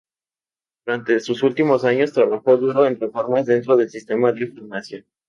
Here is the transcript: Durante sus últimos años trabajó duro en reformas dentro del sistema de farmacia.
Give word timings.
Durante 0.83 1.19
sus 1.19 1.43
últimos 1.43 1.83
años 1.83 2.11
trabajó 2.11 2.57
duro 2.57 2.87
en 2.87 2.99
reformas 2.99 3.45
dentro 3.45 3.77
del 3.77 3.91
sistema 3.91 4.31
de 4.31 4.47
farmacia. 4.47 5.05